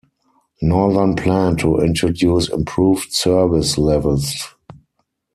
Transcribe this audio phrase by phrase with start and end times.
[0.63, 4.33] Northern plan to introduce improved service levels.